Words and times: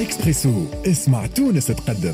إكسبريسو. 0.00 0.64
اسمع 0.86 1.26
تونس 1.26 1.66
تقدم. 1.66 2.12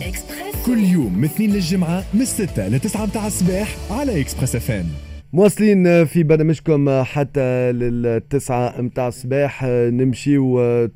كل 0.66 0.78
يوم 0.78 1.18
من 1.18 1.24
اثنين 1.24 1.52
للجمعة 1.52 2.04
من 2.14 2.20
الستة 2.20 2.68
لتسعة 2.68 3.06
متاع 3.06 3.26
الصباح 3.26 3.76
على 3.90 4.20
Express 4.20 4.56
FM. 4.56 4.86
مواصلين 5.32 6.04
في 6.04 6.22
برنامجكم 6.22 7.02
حتى 7.02 7.72
للتسعة 7.72 8.80
متاع 8.80 9.08
الصباح. 9.08 9.64
نمشي 9.64 10.36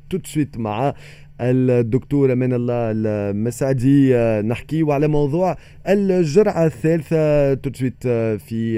tout 0.09 0.14
de 0.14 0.17
suite 0.25 0.57
مع 0.57 0.93
الدكتور 1.41 2.33
أمان 2.33 2.53
الله 2.53 2.91
المسعدي. 2.91 4.13
نحكيو 4.41 4.91
على 4.91 5.07
موضوع 5.07 5.57
الجرعة 5.87 6.65
الثالثة 6.65 7.53
tout 7.53 7.64
de 7.64 7.69
suite 7.73 8.07
في 8.37 8.77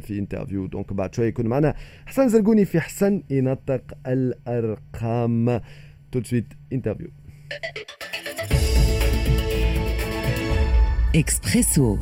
في 0.00 0.18
interview 0.18 0.66
donc 0.66 0.92
بعد 0.92 1.14
شوية 1.14 1.28
يكون 1.28 1.46
معنا 1.46 1.74
حسن 2.06 2.28
زرقوني 2.28 2.64
في 2.64 2.80
حسن 2.80 3.22
ينطق 3.30 3.82
الأرقام. 4.06 5.60
tout 6.12 6.19
de 6.19 6.22
suite 6.22 6.46
interview 6.72 7.08
Expresso 11.14 11.98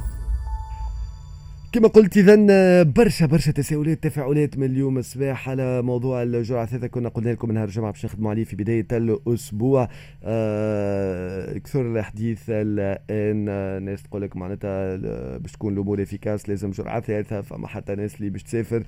كما 1.73 1.89
قلت 1.89 2.17
اذا 2.17 2.83
برشا 2.83 3.27
برشا 3.27 3.53
تساؤلات 3.53 4.03
تفاعلات 4.03 4.59
من 4.59 4.67
اليوم 4.67 4.99
الصباح 4.99 5.49
على 5.49 5.83
موضوع 5.83 6.23
الجرعة 6.23 6.65
الثالثة. 6.65 6.87
كنا 6.87 7.09
قلنا 7.09 7.31
لكم 7.31 7.53
نهار 7.53 7.69
الجمعة 7.69 7.91
باش 7.91 8.05
نخدموا 8.05 8.31
عليه 8.31 8.45
في 8.45 8.57
بداية 8.57 8.87
الأسبوع. 8.93 9.89
آه 10.25 11.59
كثر 11.59 11.99
الحديث 11.99 12.43
الآن 12.49 13.85
ناس 13.85 14.03
تقول 14.03 14.23
لك 14.23 14.37
معناتها 14.37 14.97
باش 15.39 15.53
تكون 15.53 15.73
الأمور 15.73 16.03
efficace 16.03 16.49
لازم 16.49 16.71
جرعة 16.71 17.01
ثالثة 17.01 17.41
فما 17.41 17.67
حتى 17.67 17.95
ناس 17.95 18.17
اللي 18.17 18.31
باش 18.31 18.43
تسافر. 18.43 18.83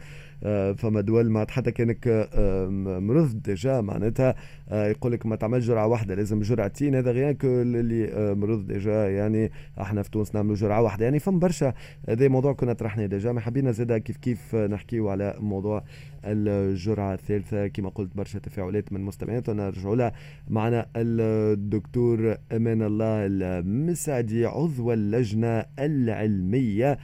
آه 0.45 0.73
فما 0.73 1.01
دول 1.01 1.29
معناتها 1.31 1.53
حتى 1.53 1.71
كانك 1.71 2.29
آه 2.35 2.69
مرض 3.01 3.43
déjà 3.43 3.81
معناتها. 3.81 4.35
آه 4.69 4.87
يقول 4.89 5.13
لك 5.13 5.27
ما 5.27 5.37
تعمل 5.37 5.61
جرعة 5.61 5.87
واحدة 5.87 6.15
لازم 6.15 6.41
جرعتين. 6.41 6.95
هذا 6.95 7.11
غير 7.11 7.37
اللي 7.43 8.09
آه 8.13 8.35
مرض 8.35 8.67
déjà 8.67 9.09
يعني 9.09 9.51
إحنا 9.81 10.03
في 10.03 10.11
تونس 10.11 10.35
نعملوا 10.35 10.57
جرعة 10.57 10.83
واحدة. 10.83 11.05
يعني 11.05 11.19
فما 11.19 11.39
برشا 11.39 11.75
هذا 12.09 12.29
موضوع 12.29 12.53
كنا 12.53 12.74
طرحنا 12.75 13.07
déjà 13.07 13.33
ما 13.33 13.41
حبينا 13.41 13.73
زادا 13.73 13.99
كيف 13.99 14.17
كيف 14.17 14.55
نحكيو 14.55 15.09
على 15.09 15.37
موضوع 15.41 15.85
الجرعة 16.25 17.15
الثالثة. 17.15 17.67
كما 17.67 17.89
قلت 17.89 18.17
برشا 18.17 18.39
تفاعلات 18.39 18.93
من 18.93 19.01
مستمعينا 19.01 19.43
نرجعوا 19.49 19.97
لها. 19.97 20.13
معنا 20.49 20.87
الدكتور 20.97 22.37
أمان 22.53 22.83
الله 22.83 23.27
المسعدي 23.27 24.47
عضو 24.47 24.93
اللجنة 24.93 25.65
العلمية. 25.79 26.99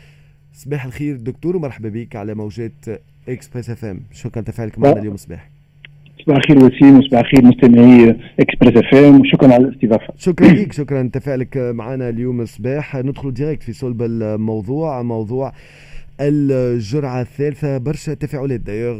صباح 0.52 0.84
الخير 0.84 1.16
دكتور 1.16 1.56
ومرحبا 1.56 1.88
بك 1.88 2.16
على 2.16 2.34
موجات 2.34 2.86
Express 3.28 3.70
FM 3.70 4.02
شكرا 4.12 4.42
تفاعلك 4.42 4.78
معنا 4.78 5.00
اليوم 5.00 5.16
صباح. 5.16 5.50
صباح 6.26 6.36
الخير 6.36 6.58
وسيم 6.64 6.98
وصباح 6.98 7.20
الخير 7.20 7.44
مستمعي 7.44 8.16
Express 8.40 8.76
FM. 8.76 9.20
وشكرا 9.20 9.52
على 9.52 9.64
الاستضافة. 9.64 10.14
شكرا 10.16 10.48
لك 10.48 10.72
شكرا. 10.72 11.10
تفاعلك 11.12 11.56
معنا 11.56 12.08
اليوم 12.08 12.40
الصباح 12.40 12.96
ندخل 12.96 13.34
direct 13.34 13.62
في 13.62 13.72
صلب 13.72 14.02
الموضوع 14.02 15.02
موضوع 15.02 15.52
الجرعة 16.20 17.20
الثالثة. 17.20 17.78
برشا 17.78 18.14
تفاعلات 18.14 18.60
دايوغ 18.60 18.98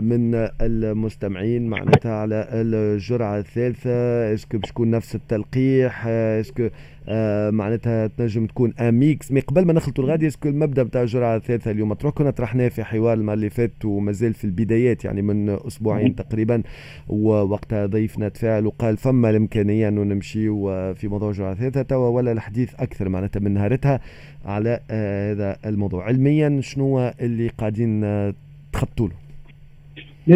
من 0.00 0.48
المستمعين 0.60 1.66
معناتها 1.66 2.12
على 2.12 2.48
الجرعة 2.52 3.38
الثالثة. 3.38 4.34
est-ce 4.34 4.50
que 4.50 4.58
باش 4.58 4.70
تكون 4.70 4.90
نفس 4.90 5.14
التلقيح؟ 5.14 6.06
est-ce 6.06 6.47
que 6.47 6.68
آه 7.10 7.50
معناتها 7.50 8.06
تنجم 8.06 8.46
تكون 8.46 8.72
أميكس. 8.80 9.32
mais 9.32 9.40
قبل 9.40 9.64
ما 9.66 9.72
نخلطوا 9.72 10.04
الغادي 10.04 10.26
est-ce 10.26 10.41
que 10.41 10.48
المبدأ 10.48 10.82
بتاع 10.82 11.02
الجرعة 11.02 11.36
الثالثة 11.36 11.70
اليوم. 11.70 11.92
تروح 11.92 12.14
كنا 12.14 12.30
طرحناه 12.30 12.68
في 12.68 12.84
حوار 12.84 13.12
المرة 13.18 13.34
اللي 13.34 13.50
فات 13.50 13.84
ومازال 13.84 14.34
في 14.34 14.44
البدايات 14.44 15.04
يعني 15.04 15.22
من 15.22 15.48
أسبوعين 15.66 16.14
تقريبا 16.14 16.62
ووقتها 17.08 17.86
ضيفنا 17.86 18.28
تفاعل 18.28 18.66
وقال 18.66 18.96
فما 18.96 19.30
الإمكانية 19.30 19.88
أنه 19.88 20.02
نمشي 20.02 20.46
في 20.94 21.08
موضوع 21.08 21.30
الجرعة 21.30 21.52
الثالثة 21.52 21.82
توا 21.82 22.08
ولا 22.08 22.32
الحديث 22.32 22.74
أكثر 22.78 23.08
معناتها 23.08 23.40
من 23.40 23.54
نهارتها 23.54 24.00
على 24.46 24.80
آه 24.90 25.32
هذا 25.32 25.56
الموضوع. 25.66 26.04
علميا 26.04 26.60
شنو 26.60 27.10
اللي 27.20 27.48
قاعدين 27.48 28.04
آه 28.04 28.34
تخطوا 28.72 29.08
له؟ 29.08 29.14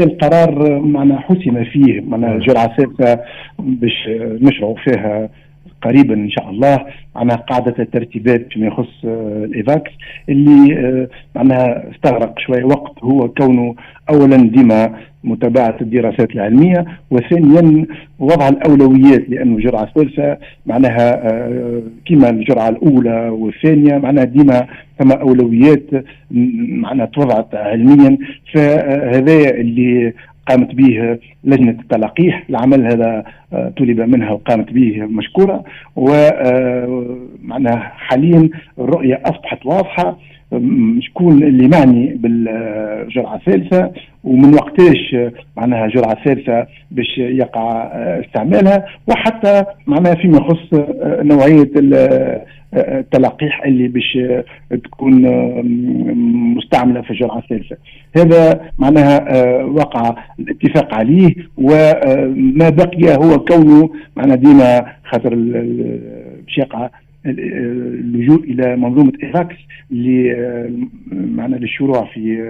القرار 0.02 0.80
معنا 0.80 1.20
حسم 1.20 1.64
فيه 1.64 2.00
معنا 2.00 2.34
الجرعة 2.36 2.64
الثالثة 2.64 3.20
باش 3.58 4.08
نشرعوا 4.18 4.76
فيها 4.84 5.28
قريبا 5.84 6.14
إن 6.14 6.30
شاء 6.30 6.50
الله 6.50 6.86
معناها 7.16 7.36
قاعدة 7.36 7.74
الترتيبات 7.78 8.46
فيما 8.52 8.66
يخص 8.66 9.04
الإيفاكس 9.44 9.90
اللي 10.28 11.08
معناها 11.34 11.90
استغرق 11.90 12.38
شوية 12.38 12.64
وقت 12.64 12.98
هو 13.02 13.28
كونه 13.28 13.74
اولا 14.10 14.36
ديما 14.36 14.94
متابعة 15.24 15.76
الدراسات 15.80 16.30
العلمية 16.30 16.84
وثانيا 17.10 17.86
وضع 18.18 18.48
الأولويات 18.48 19.28
لأنه 19.28 19.56
الجرعه 19.56 19.82
الثالثه 19.82 20.38
معناها 20.66 21.22
كما 22.06 22.30
الجرعة 22.30 22.68
الأولى 22.68 23.28
والثانية 23.28 23.98
معناها 23.98 24.24
ديما 24.24 24.66
ثم 24.98 25.12
أولويات 25.12 25.82
معناها 26.84 27.06
توضعت 27.06 27.54
علميا. 27.54 28.18
فهذا 28.54 29.50
اللي 29.50 30.12
قامت 30.48 30.74
به 30.74 31.18
لجنة 31.44 31.70
التلقيح 31.70 32.44
العمل 32.50 32.84
هذا 32.86 33.24
طلب 33.76 34.00
منها 34.00 34.30
وقامت 34.30 34.72
به 34.72 35.02
مشكورة 35.02 35.64
ومعناها 35.96 37.92
حاليا 37.96 38.50
الرؤية 38.78 39.22
أصبحت 39.24 39.66
واضحة. 39.66 40.18
شكون 41.00 41.42
اللي 41.42 41.68
معني 41.68 42.14
بالجرعة 42.14 43.34
الثالثة 43.34 43.90
ومن 44.24 44.54
وقتاش 44.54 45.16
معناها 45.56 45.86
جرعة 45.86 46.24
ثالثة 46.24 46.66
باش 46.90 47.18
يقع 47.18 47.82
استعمالها 48.20 48.84
وحتى 49.08 49.64
معناها 49.86 50.14
فيما 50.14 50.36
يخص 50.36 50.68
نوعية 51.22 51.70
التلقيح 52.74 53.64
اللي 53.64 53.88
باش 53.88 54.18
تكون 54.84 55.14
مستعملة 56.56 57.00
في 57.02 57.10
الجرعة 57.10 57.38
الثالثة. 57.38 57.76
هذا 58.16 58.60
معناها 58.78 59.62
وقع 59.64 60.14
الاتفاق 60.38 60.94
عليه 60.94 61.34
وما 61.58 62.68
بقي 62.68 63.16
هو 63.16 63.38
كونه 63.38 63.90
معنا 64.16 64.34
ديما 64.34 64.86
خاطر 65.04 65.34
باش 65.34 66.58
يقع 66.58 66.90
اللجوء 67.26 68.44
إلى 68.44 68.76
منظومة 68.76 69.12
Evax 69.22 69.56
معنا 71.12 71.56
للشروع 71.56 72.04
في 72.14 72.42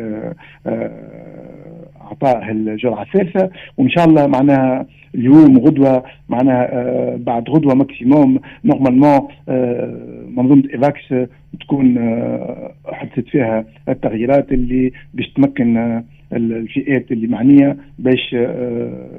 إعطاء 2.03 2.51
الجرعة 2.51 3.03
الثالثة 3.03 3.51
وإن 3.77 3.89
شاء 3.89 4.05
الله 4.05 4.27
معناها 4.27 4.87
اليوم 5.15 5.59
غدوة 5.59 6.05
معناها 6.29 6.69
آه 6.73 7.17
بعد 7.17 7.51
غدوة 7.51 7.75
maximum 7.75 8.41
normalement 8.65 9.29
آه 9.49 10.25
منظومة 10.37 10.63
Evax 10.75 11.15
تكون 11.61 11.99
آه 11.99 12.73
حدثت 12.87 13.29
فيها 13.29 13.65
التغييرات 13.89 14.53
اللي 14.53 14.93
باش 15.15 15.29
تمكن 15.33 16.03
الفئات 16.33 17.13
اللي 17.13 17.27
معنية 17.27 17.77
باش 17.99 18.37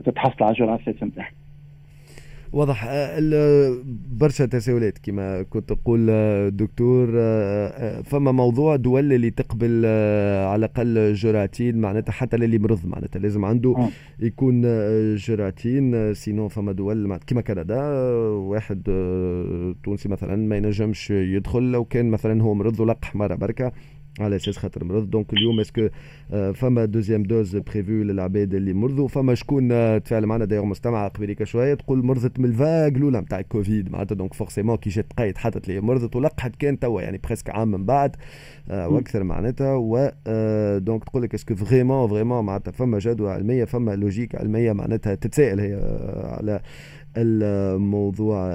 تتحصل 0.06 0.44
على 0.44 0.52
الجرعة 0.52 0.76
الثالثة 0.76 1.06
نتاعها. 1.06 1.32
واضح 2.56 2.88
برشا 4.12 4.46
تساؤلات 4.46 4.98
كما 4.98 5.42
كنت 5.44 5.74
تقول 5.74 6.06
دكتور 6.52 7.08
فما 8.04 8.32
موضوع 8.32 8.76
دول 8.76 9.14
اللي 9.14 9.30
تقبل 9.30 9.86
على 10.46 10.56
الأقل 10.56 11.14
جرعتين 11.14 11.78
معناتها 11.82 12.12
حتى 12.12 12.38
للي 12.38 12.58
مرض 12.58 12.86
معناتها 12.86 13.20
لازم 13.20 13.46
عنده 13.46 13.90
يكون 14.20 14.62
جرعتين 15.16 16.14
سينو 16.14 16.48
فما 16.48 16.72
دول 16.72 17.18
كما 17.28 17.42
كندا 17.42 17.82
واحد 18.32 18.84
تونسي 19.84 20.10
مثلا 20.10 20.36
ما 20.36 20.58
ينجمش 20.58 21.12
يدخل 21.12 21.72
لو 21.72 21.86
كان 21.86 22.10
مثلا 22.10 22.44
هو 22.44 22.54
مرض 22.54 22.80
ولقح 22.80 23.16
مرة 23.16 23.36
بركة 23.36 23.72
على 24.20 24.36
أساس 24.36 24.58
خاطر 24.58 24.84
مرض. 24.84 25.10
donc 25.10 25.34
اليوم 25.34 25.60
est-ce 25.60 25.78
que 25.78 25.88
فما 26.54 26.86
deuxième 26.86 27.24
dose 27.24 27.58
prévue 27.58 27.92
للعباد 27.92 28.54
اللي 28.54 28.74
مرضوا؟ 28.74 29.08
فما 29.08 29.36
شكون 29.36 29.70
تفاعل 30.04 30.26
معنا؟ 30.26 30.46
دايوغ 30.46 30.66
مستمع 30.66 31.08
قبيليك 31.08 31.44
شوية 31.44 31.74
تقول 31.74 32.06
مرضت 32.06 32.40
من 32.40 32.46
ال 32.46 32.54
vague 32.54 32.94
الأولى 32.96 33.22
نتاع 33.22 33.40
الكوفيد. 33.40 33.92
معناتها 33.92 34.16
donc 34.16 34.34
forcément 34.34 34.78
كي 34.78 34.90
جات 34.90 35.14
قايد 35.18 35.38
حتى 35.38 35.74
لي 35.74 35.82
مرضت 35.82 36.16
ولقحت 36.16 36.56
كان 36.56 36.80
توا 36.80 37.02
يعني 37.02 37.20
presque 37.24 37.50
عام 37.50 37.72
من 37.72 37.86
بعد 37.86 38.16
وأكثر 38.70 39.24
معناتها. 39.24 39.76
و 39.76 40.12
donc 40.80 41.04
تقول 41.04 41.24
لك 41.24 41.34
est-ce 41.34 41.48
que 41.48 41.56
vraiment 41.56 42.10
vraiment 42.10 42.46
معناتها 42.46 42.72
فما 42.72 43.00
جدوى 43.00 43.32
علمية 43.32 43.66
فما 43.66 43.96
logique 43.96 44.36
علمية 44.36 44.74
معناتها 44.74 45.16
تتساءل 45.16 45.60
هي 45.60 45.74
على 46.24 46.60
الموضوع 47.18 48.50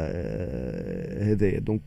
هذايا 1.23 1.59
دونك 1.61 1.81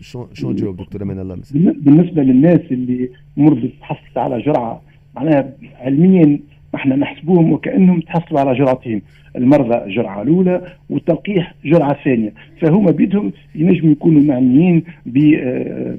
شو 0.00 0.50
نجاوب 0.50 0.76
دكتور 0.76 1.02
أمان 1.02 1.18
الله 1.18 1.34
مثلا؟ 1.34 1.74
بالنسبة 1.78 2.22
للناس 2.22 2.60
اللي 2.70 3.10
مرضت 3.36 3.72
تحصلت 3.80 4.18
على 4.18 4.42
جرعة 4.42 4.82
معناها 5.16 5.52
علميا 5.80 6.38
إحنا 6.74 6.96
نحسبوهم 6.96 7.52
وكأنهم 7.52 8.00
تحصلوا 8.00 8.40
على 8.40 8.58
جرعتين 8.58 9.02
المرضى 9.36 9.94
جرعة 9.94 10.22
الأولى 10.22 10.62
والتلقيح 10.90 11.54
جرعة 11.64 12.04
ثانية. 12.04 12.32
فهم 12.60 12.90
بيدهم 12.90 13.32
ينجموا 13.54 13.92
يكونوا 13.92 14.22
معنيين 14.22 14.82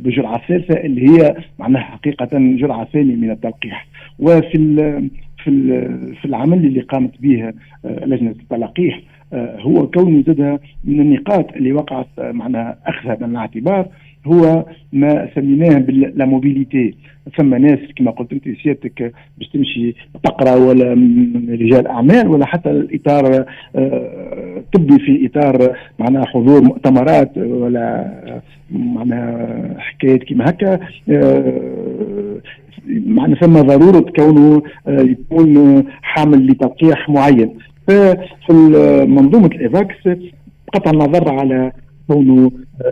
بجرعة 0.03 0.47
ثالثة 0.47 0.73
اللي 0.73 1.09
هي 1.09 1.35
معناها 1.59 1.81
حقيقة 1.81 2.29
جرعة 2.33 2.85
ثانية 2.93 3.15
من 3.15 3.31
التلقيح. 3.31 3.87
وفي 4.19 5.01
في 5.43 5.51
في 6.21 6.25
العمل 6.25 6.65
اللي 6.65 6.81
قامت 6.81 7.21
به 7.21 7.53
لجنة 7.83 8.31
التلقيح 8.31 9.01
هو 9.33 9.87
كونه 9.87 10.23
زادها 10.27 10.59
من 10.83 10.99
النقاط 10.99 11.53
اللي 11.53 11.73
وقعت 11.73 12.07
معناها 12.19 12.77
أخذها 12.85 13.27
من 13.27 13.31
الاعتبار 13.31 13.87
هو 14.25 14.65
ما 14.93 15.29
سميناه 15.35 15.77
بالموبيليتي. 15.79 16.95
ثم 17.37 17.55
ناس 17.55 17.79
كما 17.95 18.11
قلت 18.11 18.33
أنت 18.33 18.43
سيادتك 18.63 19.13
باش 19.37 19.49
تمشي 19.49 19.95
تقرأ 20.23 20.55
ولا 20.55 20.93
رجال 21.49 21.87
أعمال 21.87 22.27
ولا 22.27 22.45
حتى 22.45 22.71
الإطار 22.71 23.45
آه، 23.75 24.63
طبي 24.73 24.99
في 24.99 25.25
إطار 25.25 25.77
معناها 25.99 26.25
حضور 26.25 26.61
مؤتمرات 26.61 27.37
ولا 27.37 28.11
معناها 28.71 29.75
حكايات 29.77 30.23
كما 30.23 30.49
هكا 30.49 30.79
آه، 31.09 32.41
معناها 32.87 33.39
ثم 33.39 33.53
ضرورة 33.53 33.99
كونه 33.99 34.61
آه، 34.87 35.01
يكون 35.01 35.83
حامل 36.01 36.47
لتلقيح 36.47 37.09
معين. 37.09 37.49
ففي 37.91 38.53
منظومة 39.07 39.45
الايفاكس 39.45 39.95
بقطع 40.67 40.91
النظر 40.91 41.33
على 41.39 41.71
كونه 42.07 42.51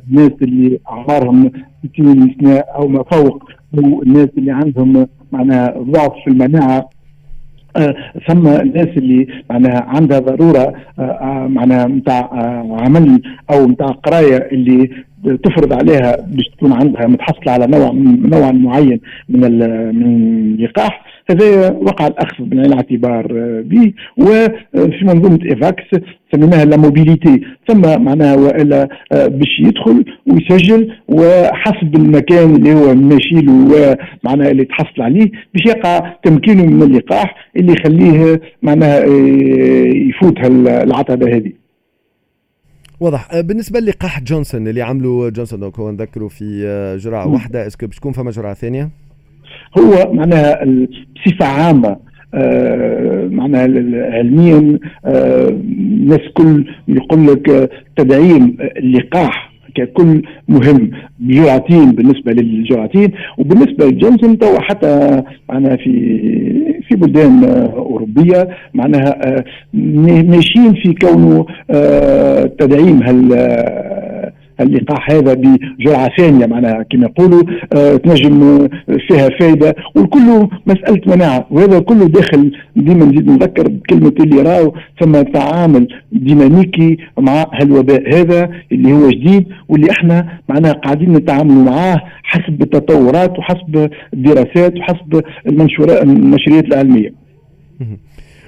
الناس 0.10 0.31
اللي 0.42 0.80
أعمارهم 0.90 1.51
60 1.94 2.36
سنه 2.42 2.57
أو 2.57 2.88
ما 2.88 3.04
فوق 3.04 3.44
أو 3.78 4.01
الناس 4.04 4.28
اللي 4.38 4.51
عندهم 4.51 5.07
معناها 5.31 5.74
ضعف 5.78 6.12
في 6.24 6.28
المناعة. 6.28 6.90
آه 7.78 7.96
ثم 8.28 8.48
الناس 8.48 8.88
اللي 8.98 9.28
معناها 9.50 9.84
عندها 9.88 10.19
ضرورة 10.19 10.74
آه, 11.00 11.01
آه، 11.01 11.48
معناها 11.48 11.88
نتاع 11.88 12.19
آه 12.19 12.78
عمل 12.81 13.22
أو 13.51 13.68
نتاع 13.68 13.88
قراية 13.88 14.38
اللي 14.51 14.90
تفرض 15.44 15.74
عليها 15.74 16.16
باش 16.28 16.46
تكون 16.57 16.74
عندها 16.74 17.07
متحصلة 17.07 17.51
على 17.51 17.68
نوع 17.68 17.92
نوع 18.40 18.51
معين 18.51 19.00
من 19.30 19.42
من 19.96 20.06
اللقاح. 20.60 21.09
هذا 21.31 21.72
وقع 21.72 22.08
الأخذ 22.08 22.44
بعين 22.44 22.66
الاعتبار 22.66 23.26
آه، 23.31 23.62
به 23.62 23.94
وفي 24.18 25.06
منظومه 25.06 25.40
Evax 25.46 25.84
سميناها 26.34 26.66
la 26.66 26.78
mobilité 26.78 27.42
ثم 27.68 27.81
معناها 28.04 28.36
والا 28.36 28.90
آه، 29.12 29.28
باش 29.28 29.60
يدخل 29.60 30.06
ويسجل 30.28 30.94
وحسب 31.08 31.96
المكان 31.96 32.56
اللي 32.56 32.74
هو 32.74 32.96
ماشي 32.96 33.36
له 33.36 33.54
ومعناها 34.24 34.52
اللي 34.52 34.66
تحصل 34.66 35.02
عليه 35.02 35.31
باش 35.54 35.66
يقع 35.66 36.14
تمكينه 36.24 36.66
من 36.66 36.84
اللقاح 36.84 37.36
اللي 37.56 37.74
يخليه 37.74 38.42
معناها 38.62 39.04
آه، 39.04 39.08
يفوت 40.10 40.40
العتبة 40.68 41.36
هذه. 41.36 41.52
واضح. 43.00 43.40
بالنسبة 43.40 43.80
للقاح 43.80 44.22
جونسون 44.24 44.68
اللي 44.68 44.82
عملوا 44.82 45.30
جونسون 45.30 45.60
donc 45.60 45.80
هو 45.80 45.92
نذكروا 45.92 46.30
في 46.30 46.44
جرعة 47.04 47.28
واحدة 47.28 47.68
est-ce 47.68 47.81
que 47.81 47.88
باش 47.88 47.96
تكون 47.96 48.12
فما 48.12 48.32
جرعة 48.32 48.54
ثانية؟ 48.54 48.90
هو 49.78 50.13
معناها 50.13 50.66
بصفة 51.25 51.46
عامة 51.46 51.98
آه 52.34 53.28
معناها 53.31 53.62
علميا 54.18 54.80
آه 55.06 55.50
الناس 55.50 56.22
كل 56.34 56.66
يقول 56.88 57.28
لك 57.28 57.72
تدعيم 57.98 58.57
اللقاح 58.78 59.50
ككل 59.75 60.22
مهم 60.48 60.92
بجرعتين 61.19 61.92
بالنسبة 61.92 62.31
للجرعتين 62.31 63.12
وبالنسبة 63.38 63.86
للجونسون 63.86 64.38
تو 64.40 64.60
حتى 64.60 65.24
معناها 65.50 65.75
في 65.75 65.92
في 66.90 66.96
بلدان 66.96 67.44
أوروبية 67.75 68.50
معناها 68.74 69.28
آه 69.38 69.44
ماشيين 70.24 70.74
في 70.74 70.94
كونه 70.94 71.46
آه 71.72 72.46
تدعيم 72.46 73.04
هال 73.04 73.34
اللقاح 74.62 75.12
هذا 75.12 75.34
بجرعة 75.34 76.10
ثانية 76.18 76.46
معناها 76.46 76.84
كما 76.84 77.06
يقولوا 77.06 77.44
آه 77.74 77.96
تنجم 77.96 78.68
فيها 79.08 79.30
فائده 79.40 79.76
والكل 79.96 80.48
مسألة 80.68 81.02
مناعة 81.16 81.48
وهذا 81.52 81.80
كله 81.80 82.06
داخل 82.08 82.52
ديما 82.76 83.06
نزيد 83.06 83.30
نذكر 83.30 83.68
بكلمة 83.68 84.14
اللي 84.20 84.42
راهو 84.42 84.74
ثم 85.02 85.12
تعامل 85.22 85.88
ديناميكي 86.12 86.98
مع 87.20 87.46
هالوباء 87.54 88.16
هذا 88.16 88.50
اللي 88.72 88.94
هو 88.94 89.10
جديد 89.10 89.46
واللي 89.70 89.92
إحنا 89.92 90.28
معناها 90.50 90.72
قاعدين 90.74 91.14
نتعاملوا 91.14 91.64
معاه 91.64 92.02
حسب 92.24 92.62
التطورات 92.62 93.40
وحسب 93.40 93.90
الدراسات 94.14 94.78
وحسب 94.78 95.22
المنشورات 95.48 96.66
العلمية. 96.66 97.14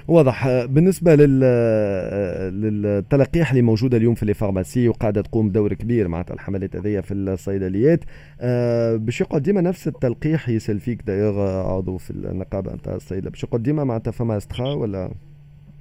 واضح. 0.08 0.66
بالنسبة 0.66 1.16
لل... 1.16 1.40
للتلقيح 2.62 3.50
اللي 3.52 3.62
موجودة 3.62 3.98
اليوم 3.98 4.16
في 4.16 4.24
ال 4.24 4.30
pharmacie 4.30 4.88
وقاعدة 4.88 5.22
تقوم 5.22 5.50
بدور 5.50 5.74
كبير 5.74 6.08
معناتها 6.08 6.34
الحملات 6.34 6.76
هذيا 6.76 7.02
في 7.02 7.14
الصيدليات 7.14 8.00
أه 8.42 8.96
باش 8.96 9.22
يقعد 9.22 9.42
ديما 9.42 9.62
نفس 9.62 9.88
التلقيح 9.88 10.50
يسال 10.50 10.80
فيك 10.80 11.02
دايوغ 11.08 11.40
عضو 11.68 11.98
في 11.98 12.12
النقابة 12.12 12.74
نتاع 12.74 12.96
الصيدلة 12.96 13.30
باش 13.30 13.44
يقعد 13.44 13.64
ديما 13.64 13.84
معناتها 13.84 14.12
فما 14.12 14.38
إستخا 14.38 14.74
ولا؟ 14.74 15.12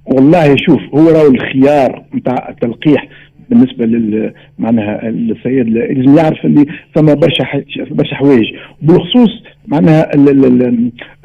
والله 0.05 0.55
شوف 0.55 0.79
هو 0.95 1.09
راهو 1.09 1.27
الخيار 1.27 2.05
نتاع 2.15 2.49
التلقيح 2.49 3.07
بالنسبة 3.49 3.85
لل 3.85 4.33
معناها 4.59 5.09
السيد 5.09 5.67
لازم 5.67 6.17
يعرف 6.17 6.45
اللي 6.45 6.65
ثم 6.95 7.05
برشا 7.15 7.45
برشا 7.91 8.15
حوايج 8.15 8.45
بالخصوص 8.81 9.29
معناها 9.67 10.11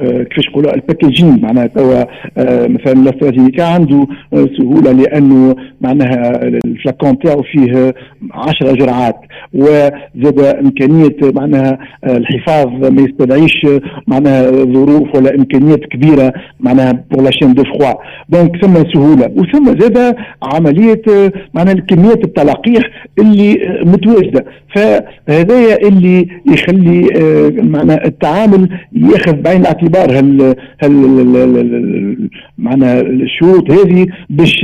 آه، 0.00 0.22
كيفاش 0.22 0.48
نقولوا 0.48 0.74
ال 0.74 0.81
packaging 0.81 1.40
معناها 1.42 1.66
توا 1.66 2.00
آه، 2.38 2.66
مثلا 2.66 2.92
الاسترازينيكا 2.92 3.64
عنده 3.64 4.06
آه، 4.32 4.48
سهولة 4.58 4.92
لأنه 4.92 5.56
معناها 5.80 6.42
ال 6.42 6.53
flacon 6.53 7.18
تاعو 7.18 7.42
فيه 7.42 7.94
10 8.32 8.72
جرعات 8.72 9.16
وزاد 9.54 10.40
إمكانية 10.40 11.16
معناها 11.22 11.78
الحفاظ 12.04 12.66
ما 12.66 13.02
يستدعيش 13.02 13.66
معناها 14.06 14.50
ظروف 14.50 15.14
ولا 15.14 15.34
إمكانيات 15.34 15.80
كبيرة 15.80 16.32
معناها 16.60 17.04
pour 17.10 17.22
la 17.22 17.30
chaîne 17.30 17.54
de 17.54 17.64
froid 17.64 17.94
donc 18.28 18.64
ثم 18.64 18.74
سهولة 18.94 19.30
وثم 19.36 19.80
زاد 19.80 20.16
عملية 20.42 21.32
معناها 21.54 21.74
كميه 21.74 22.20
التلقيح 22.24 22.82
اللي 23.18 23.80
متواجدة. 23.84 24.44
فهذايا 24.74 25.88
اللي 25.88 26.28
يخلي 26.46 27.08
معناها 27.62 28.04
التعامل 28.04 28.35
ياخذ 28.92 29.32
بعين 29.32 29.60
الاعتبار 29.60 30.18
هال 30.18 30.54
هال 30.82 32.30
معناها 32.58 33.00
الشروط 33.00 33.70
هذه 33.70 34.06
باش 34.30 34.62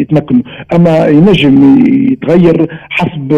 يتمكنوا. 0.00 0.42
أما 0.74 1.06
ينجم 1.06 1.84
يتغير 2.12 2.66
حسب 2.90 3.32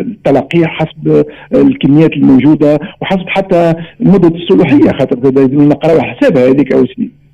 التلقيح 0.00 0.68
حسب 0.68 1.24
الكميات 1.54 2.12
الموجودة 2.12 2.78
وحسب 3.02 3.28
حتى 3.28 3.74
مدة 4.00 4.28
الصلاحيه 4.28 4.92
خاطر 4.98 5.18
نقراو 5.52 6.00
حسابها 6.00 6.48
هذيك 6.48 6.72
أو 6.72 6.86
سنين. 6.86 7.27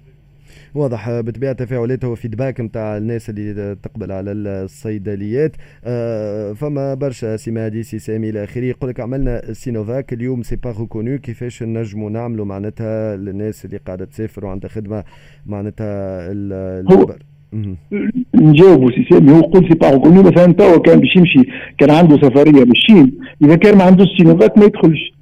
واضح 0.75 1.21
بطبيعة 1.21 1.53
تفاعلات 1.53 2.05
وفيدباك 2.05 2.61
نتاع 2.61 2.97
الناس 2.97 3.31
اللي 3.31 3.77
تقبل 3.83 4.13
على 4.13 4.31
الصيدليات. 4.33 5.57
آه، 5.85 6.53
فما 6.53 6.95
برشا 6.95 7.37
سي 7.37 7.51
مهدي 7.51 7.83
سي 7.83 7.99
سامي 7.99 8.31
إلى 8.31 8.45
آخره. 8.45 8.65
يقول 8.65 8.91
لك 8.91 9.01
عملنا 9.01 9.53
سينوفاك 9.53 10.13
اليوم 10.13 10.43
c'est 10.43 10.57
pas 10.57 10.75
reconnu 10.81 11.19
كيفاش 11.19 11.63
نجموا 11.63 12.11
نعملوا 12.11 12.45
معناتها 12.45 13.17
للناس 13.17 13.65
اللي 13.65 13.77
قاعدة 13.77 14.05
تسافر 14.05 14.47
وعندها 14.47 14.71
خدمة 14.71 15.05
معناتها 15.47 16.33
البر 16.33 17.19
نجاوبوا 18.35 18.91
سي 18.91 19.07
سامي. 19.11 19.33
هو 19.33 19.41
قول 19.41 19.69
c'est 19.69 19.75
pas 19.75 19.91
reconnu 19.91 20.23
مثلا 20.23 20.53
توا 20.53 20.79
كان 20.79 21.01
باش 21.01 21.17
يمشي 21.17 21.43
كان 21.79 21.91
عنده 21.91 22.17
سفرية 22.17 22.65
بال 22.65 22.78
Chine. 22.78 23.19
إذا 23.45 23.57
كان 23.57 23.79
ما 23.79 23.85
عندوش 23.85 24.09
سينوفاك 24.19 24.59
ما 24.59 24.65
يدخلش. 24.65 25.15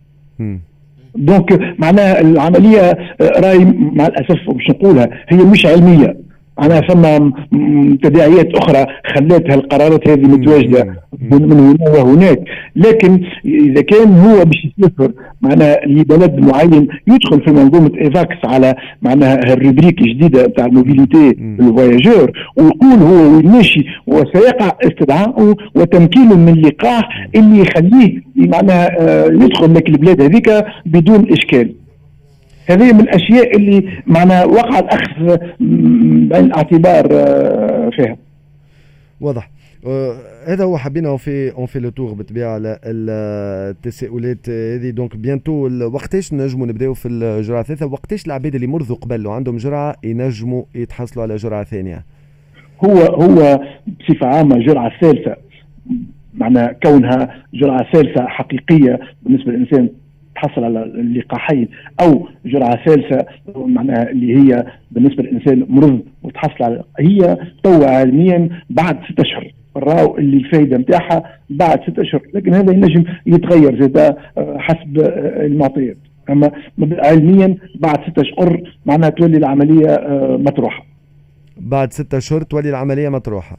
donc 1.14 1.74
معناها 1.78 2.20
العملية 2.20 2.80
آه، 2.80 3.40
راي 3.40 3.64
مع 3.78 4.06
الأسف 4.06 4.50
باش 4.50 4.70
نقولها 4.70 5.08
هي 5.28 5.36
مش 5.36 5.66
علمية. 5.66 6.21
معناها 6.62 6.80
ثم 6.80 7.30
تداعيات 8.02 8.54
أخرى 8.54 8.86
خلات 9.14 9.50
هالقرارات 9.50 10.08
هذه 10.08 10.26
متواجدة 10.26 10.94
من 11.30 11.52
هنا 11.52 11.90
وهناك. 11.90 12.38
لكن 12.76 13.20
إذا 13.44 13.82
كان 13.82 14.08
هو 14.18 14.44
باش 14.44 14.66
يسافر 14.78 15.12
معناها 15.42 15.86
لبلد 15.86 16.38
معين 16.38 16.88
يدخل 17.08 17.44
في 17.44 17.50
منظومة 17.50 17.90
إيفاكس 18.00 18.36
على 18.44 18.74
معناها 19.02 19.52
ال 19.52 19.57
rubrique 19.57 20.00
الجديدة 20.00 20.46
بتاع 20.46 20.66
ال 20.66 20.73
mobilité 20.73 21.30
ال 21.60 21.68
voyageur 21.68 22.30
ويقول 22.56 22.98
هو 22.98 23.36
وين 23.36 23.46
ماشي 23.46 23.84
وسيقع 24.06 24.72
استدعاءه 24.82 25.54
وتمكينه 25.74 26.36
من 26.36 26.48
اللقاح 26.48 27.28
اللي 27.34 27.58
يخليه 27.58 28.22
معناها 28.36 28.88
آه، 29.00 29.26
يدخل 29.26 29.74
لك 29.74 29.88
البلاد 29.88 30.22
هذيك 30.22 30.64
بدون 30.86 31.26
إشكال. 31.32 31.72
هذه 32.66 32.92
من 32.92 33.00
الأشياء 33.00 33.56
اللي 33.56 34.02
معنا 34.06 34.44
وقع 34.44 34.78
الاخذ 34.78 35.36
بعين 36.28 36.44
الاعتبار 36.44 37.08
آه، 37.12 37.90
فيها. 37.90 38.16
واضح. 39.20 39.50
آه 39.86 40.16
هذا 40.46 40.64
هو 40.64 40.78
حبينا 40.78 41.16
في 41.16 41.52
on 41.52 41.66
fait 41.66 41.78
le 41.80 41.90
tour 41.90 42.12
بالطبيعه 42.12 42.54
على 42.54 42.78
التساؤلات 42.84 44.48
هذه. 44.48 44.90
donc 44.90 45.16
bientôt 45.16 45.68
وقتاش 45.92 46.32
نجموا 46.32 46.66
نبداو 46.66 46.94
في 46.94 47.08
الجرعة 47.08 47.60
الثالثه 47.60 47.86
وقتاش 47.86 48.26
العباد 48.26 48.54
اللي 48.54 48.66
مرضوا 48.66 48.96
قبل 48.96 49.26
وعندهم 49.26 49.56
جرعة 49.56 49.96
ينجموا 50.04 50.62
يتحصلوا 50.74 51.22
على 51.22 51.36
جرعة 51.36 51.64
ثانية؟ 51.64 52.04
هو 52.84 52.98
هو 52.98 53.60
بصفة 54.00 54.26
عامة 54.26 54.58
جرعة 54.58 54.92
ثالثة. 55.00 55.36
معنى 56.34 56.76
كونها 56.82 57.44
جرعة 57.54 57.92
ثالثة 57.92 58.26
حقيقية 58.26 59.00
بالنسبة 59.22 59.52
للإنسان. 59.52 59.88
تحصل 60.42 60.64
على 60.64 60.82
اللقاحين 60.82 61.68
أو 62.02 62.28
جرعة 62.46 62.84
ثالثة 62.84 63.26
معناها 63.56 64.10
اللي 64.10 64.36
هي 64.36 64.66
بالنسبة 64.90 65.22
للإنسان 65.22 65.66
مرض 65.68 66.00
وتحصل 66.22 66.64
على 66.64 66.84
هي 67.00 67.36
توا 67.62 67.86
عالميا 67.86 68.48
بعد 68.70 68.98
ست 69.10 69.20
أشهر. 69.20 69.52
راو 69.76 70.18
اللي 70.18 70.36
الفايدة 70.36 70.78
نتاعها 70.78 71.22
بعد 71.50 71.80
ست 71.82 71.98
أشهر 71.98 72.22
لكن 72.34 72.54
هذا 72.54 72.72
ينجم 72.72 73.04
يتغير 73.26 73.80
زاد 73.80 73.96
آه، 73.98 74.16
حسب 74.58 74.98
آه، 74.98 75.46
المعطيات. 75.46 75.96
أما 76.30 76.50
علميا 76.78 77.56
بعد 77.80 77.98
ست 78.10 78.18
أشهر 78.18 78.62
معناها 78.86 79.10
تولي 79.10 79.36
العملية 79.36 79.88
آه، 79.88 80.36
مطروحة. 80.36 80.86
بعد 81.56 81.92
ستة 81.92 82.18
أشهر 82.18 82.42
تولي 82.42 82.70
العملية 82.70 83.08
مطروحة. 83.08 83.56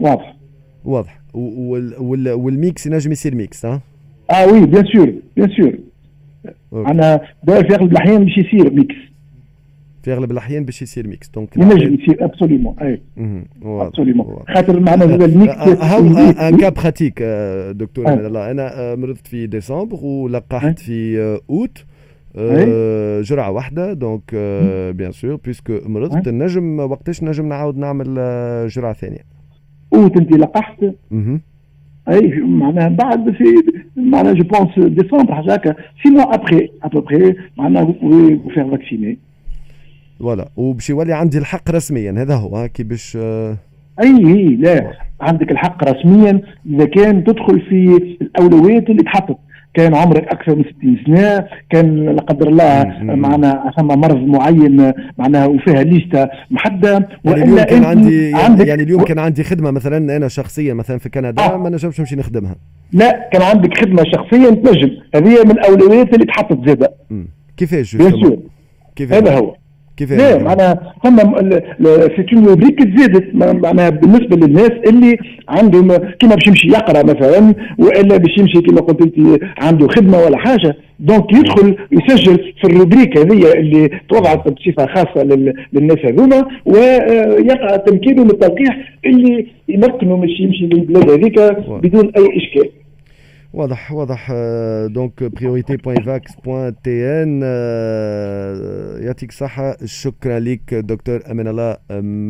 واضح. 0.00 0.36
واضح. 0.84 1.20
وال 1.34 2.32
وال 2.32 2.54
mix 2.54 2.86
ينجم 2.86 3.12
يصير 3.12 3.34
mix 3.34 3.66
ها؟ 3.66 3.80
آه 4.30 4.46
oui 4.52 4.66
bien 4.66 4.84
sûr 4.84 5.12
bien 5.36 5.48
sûr 5.48 5.78
أنا 6.72 7.20
في 7.46 7.74
أغلب 7.74 7.92
الأحيان 7.92 8.24
باش 8.24 8.38
يصير 8.38 8.72
mix 8.72 8.94
في 10.02 10.12
أغلب 10.12 10.30
الأحيان 10.30 10.64
باش 10.64 10.82
يصير 10.82 11.08
mix 11.08 11.28
donc 11.28 11.56
ينجم 11.56 11.94
يصير 11.94 12.24
absolument 12.24 12.74
أي. 12.82 13.00
absolument 13.62 14.36
خاطر 14.54 14.80
معنا 14.80 15.06
زاد 15.06 15.22
ال 15.22 15.30
mix 15.30 15.54
هاو 15.58 16.06
un 16.48 16.56
cas 16.56 16.68
pratique 16.68 17.22
دكتور 17.70 18.08
أنا 18.08 18.94
مرضت 18.94 19.26
في 19.26 19.46
ديسمبر 19.46 19.96
ولقحت 20.04 20.78
في 20.78 21.38
أوت. 21.50 21.84
جرعة 23.22 23.50
واحدة. 23.50 23.92
donc 23.92 24.34
bien 24.96 25.12
sûr 25.12 25.36
puisque 25.36 25.78
مرضت. 25.86 26.28
نجم 26.28 26.80
وقتاش 26.80 27.22
نجم 27.22 27.48
نعاود 27.48 27.76
نعمل 27.76 28.14
جرعة 28.68 28.92
ثانية؟ 28.92 29.20
أوت 29.94 30.16
أنت 30.16 30.32
لقحت. 30.32 30.84
اي 32.08 32.40
معناها 32.40 32.88
بعد 32.88 33.30
في 33.30 33.44
معناها 33.96 34.32
je 34.32 34.44
pense 34.44 34.88
ديسمبر 34.88 35.34
حاجة 35.34 35.52
هكا 35.54 35.74
six 36.02 36.10
mois 36.10 36.34
après 36.34 36.68
à 36.82 36.88
peu 36.88 37.08
près 37.08 37.34
معناها 37.56 37.84
vous 37.84 38.54
faire 38.54 38.70
vacciner 38.70 39.18
voilà 40.20 40.48
وباش 40.56 40.90
يولي 40.90 41.12
عندي 41.12 41.38
الحق 41.38 41.70
رسميا 41.70 42.12
هذا 42.12 42.34
هو 42.34 42.68
كي 42.74 42.82
باش 42.82 43.16
اي 43.16 44.16
اي 44.26 44.56
لا 44.56 44.92
عندك 45.20 45.50
الحق 45.50 45.84
رسميا 45.84 46.40
اذا 46.66 46.84
كان 46.84 47.24
تدخل 47.24 47.60
في 47.60 47.96
الاولويات 48.22 48.90
اللي 48.90 49.02
تحطت 49.02 49.38
كان 49.74 49.94
عمرك 49.94 50.28
أكثر 50.28 50.56
من 50.56 50.64
60 50.78 50.98
سنة 51.06 51.46
كان 51.70 52.04
لا 52.04 52.22
قدر 52.22 52.48
الله 52.48 52.98
معنا 53.02 53.72
ثم 53.76 53.86
مرض 53.86 54.16
معين 54.16 54.92
معناها 55.18 55.46
وفيها 55.46 55.82
ليستا 55.82 56.28
محددة. 56.50 57.08
وإلا 57.24 57.46
يعني 57.46 57.64
كان 57.64 57.84
عندي 57.84 58.34
عندك 58.34 58.66
يعني 58.66 58.82
اليوم 58.82 59.02
كان 59.02 59.18
عندي 59.18 59.44
خدمة 59.44 59.70
مثلا 59.70 60.16
أنا 60.16 60.28
شخصيا 60.28 60.74
مثلا 60.74 60.98
في 60.98 61.08
كندا 61.08 61.42
آه. 61.42 61.56
ما 61.56 61.70
نجمش 61.70 62.00
نمشي 62.00 62.16
نخدمها. 62.16 62.56
لا 62.92 63.28
كان 63.32 63.42
عندك 63.42 63.78
خدمة 63.78 64.04
شخصيا 64.04 64.50
تنجم. 64.50 64.90
هذه 65.14 65.44
من 65.44 65.50
الأولويات 65.50 66.14
اللي 66.14 66.26
تحطت 66.26 66.68
زاده 66.68 66.94
كيفاش 67.56 67.96
كيفاش؟ 68.96 69.22
هذا 69.22 69.38
هو. 69.38 69.54
كيف 69.98 70.12
لا 70.12 70.38
معناها 70.42 70.94
ثم 71.04 71.16
c'est 72.16 72.26
une 72.36 72.46
rubrique 72.46 72.78
تزادت 72.82 73.34
معناها 73.34 73.90
بالنسبة 73.90 74.36
للناس 74.36 74.70
اللي 74.86 75.18
عندهم 75.48 75.88
كيما 75.96 76.34
باش 76.34 76.46
يمشي 76.46 76.68
يقرأ 76.68 77.02
مثلا 77.02 77.54
وإلا 77.78 78.16
باش 78.16 78.38
يمشي 78.38 78.60
كيما 78.60 78.80
قلت 78.80 79.02
أنت 79.02 79.40
عنده 79.58 79.88
خدمة 79.88 80.18
ولا 80.18 80.38
حاجة. 80.38 80.76
donc 81.00 81.32
يدخل 81.32 81.76
يسجل 81.92 82.54
في 82.60 82.64
ال 82.66 82.72
rubrique 82.72 83.18
هذه 83.18 83.52
اللي 83.52 83.90
توضعت 84.08 84.48
بصفة 84.48 84.86
خاصة 84.86 85.52
للناس 85.72 85.98
هذوما 86.04 86.46
ويقع 86.66 87.76
تمكينه 87.76 88.24
من 88.24 88.30
التلقيح 88.30 88.78
اللي 89.06 89.46
يمكنه 89.68 90.16
باش 90.16 90.40
يمشي 90.40 90.66
للبلاد 90.66 91.10
هذيك 91.10 91.40
بدون 91.82 92.12
أي 92.16 92.36
إشكال. 92.36 92.70
واضح 93.52 93.92
واضح 93.92 94.32
donc 94.86 95.22
priorité 95.22 95.76
point 95.76 96.02
evax 96.02 96.34
point 96.34 96.74
tn 96.84 97.42
يعطيك 99.06 99.30
الصحة. 99.30 99.76
شكرا 99.84 100.40
لك 100.40 100.74
دكتور 100.74 101.20
أمان 101.30 101.48
الله 101.48 101.76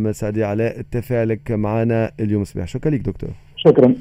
مسعدي 0.05 0.45
علاء 0.45 0.81
تفاعلك 0.91 1.51
معنا 1.51 2.13
اليوم 2.21 2.43
الصباح 2.43 2.69
شكرا 2.69 2.91
لك 2.91 3.01
دكتور. 3.01 3.31
شكرا. 3.57 3.95